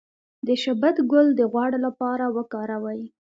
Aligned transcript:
د 0.47 0.49
شبت 0.63 0.95
ګل 1.11 1.27
د 1.35 1.41
غوړ 1.51 1.71
لپاره 1.85 2.25
وکاروئ 2.37 3.01